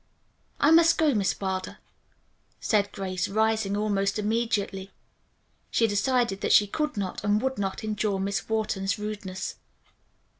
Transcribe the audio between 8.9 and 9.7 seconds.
rudeness.